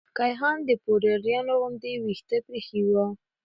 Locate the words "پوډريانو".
0.83-1.53